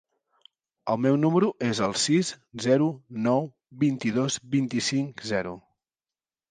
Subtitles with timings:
[0.93, 2.33] El meu número es el sis,
[2.67, 2.89] zero,
[3.29, 3.47] nou,
[3.87, 5.55] vint-i-dos, vint-i-cinc, zero.